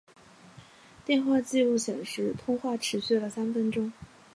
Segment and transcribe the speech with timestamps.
[1.05, 3.93] 电话记录显示通话持续了三分钟。